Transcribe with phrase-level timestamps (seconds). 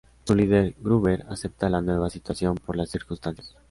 [0.23, 3.53] Su líder, Gruber, acepta la nueva situación por las circunstancias.